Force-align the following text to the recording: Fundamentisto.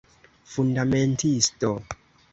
Fundamentisto. 0.53 1.69